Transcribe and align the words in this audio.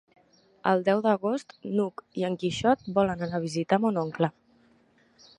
El 0.69 0.79
deu 0.85 1.01
d'agost 1.07 1.51
n'Hug 1.79 2.01
i 2.21 2.25
en 2.29 2.37
Quixot 2.43 2.81
volen 2.95 3.21
anar 3.27 3.37
a 3.41 3.43
visitar 3.43 3.79
mon 3.85 4.01
oncle. 4.05 4.31